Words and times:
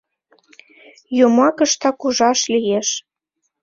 Йомакыштак 1.17 1.97
ужаш 2.05 2.39
лиеш. 2.53 2.89